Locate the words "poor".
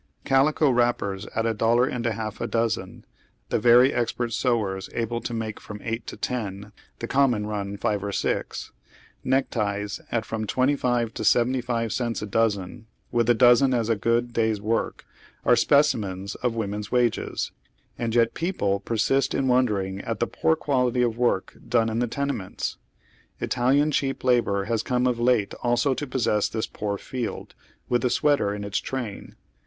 20.25-20.55, 26.65-26.97